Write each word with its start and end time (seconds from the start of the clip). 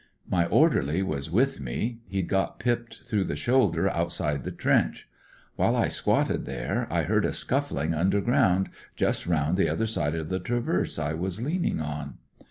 "My 0.27 0.45
orderly 0.47 1.03
was 1.03 1.29
with 1.29 1.59
me. 1.59 1.99
He'd 2.07 2.27
got 2.27 2.57
pipped 2.57 3.03
through 3.03 3.25
the 3.25 3.35
shoulder 3.35 3.87
outside 3.87 4.43
the 4.43 4.51
trench. 4.51 5.07
While 5.57 5.75
I 5.75 5.89
squatted 5.89 6.45
there 6.45 6.87
I 6.89 7.03
heard 7.03 7.23
a 7.23 7.33
scuffling 7.33 7.93
underground 7.93 8.71
just 8.95 9.27
round 9.27 9.57
the 9.57 9.69
other 9.69 9.85
side 9.85 10.15
of 10.15 10.29
the 10.29 10.39
traverse 10.39 10.97
I 10.97 11.13
was 11.13 11.39
leaning 11.43 11.81
on. 11.81 12.15